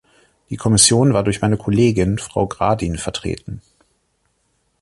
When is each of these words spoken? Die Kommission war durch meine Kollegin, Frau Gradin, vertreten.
Die 0.49 0.57
Kommission 0.57 1.13
war 1.13 1.21
durch 1.23 1.41
meine 1.41 1.57
Kollegin, 1.57 2.17
Frau 2.17 2.47
Gradin, 2.47 2.97
vertreten. 2.97 3.61